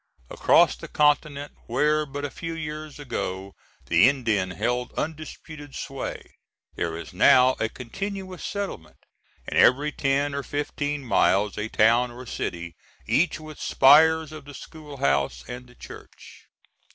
Across 0.31 0.77
the 0.77 0.87
continent 0.87 1.51
where 1.67 2.07
but 2.07 2.25
a 2.25 2.31
few 2.31 2.55
years 2.55 2.97
ago 2.97 3.53
the 3.85 4.09
Indian 4.09 4.49
held 4.49 4.93
undisputed 4.97 5.75
sway, 5.75 6.23
there 6.73 6.97
is 6.97 7.13
now 7.13 7.55
a 7.59 7.69
continuous 7.69 8.43
settlement, 8.43 8.97
and 9.47 9.59
every 9.59 9.91
ten 9.91 10.33
or 10.33 10.41
fifteen 10.41 11.05
miles 11.05 11.55
a 11.55 11.67
town 11.69 12.09
or 12.09 12.25
city, 12.25 12.75
each 13.05 13.39
with 13.39 13.59
spires 13.61 14.31
of 14.31 14.45
the 14.45 14.55
school 14.55 14.97
house 14.97 15.43
and 15.47 15.67
the 15.67 15.75
church. 15.75 16.47